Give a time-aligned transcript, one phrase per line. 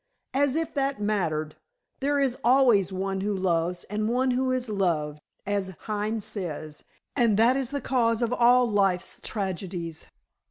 [0.33, 1.57] "As if that mattered.
[1.99, 6.83] There is always one who loves and one who is loved, as Heine says,
[7.15, 10.07] and that is the cause of all life's tragedies.